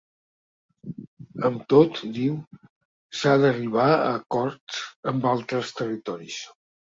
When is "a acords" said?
3.97-4.81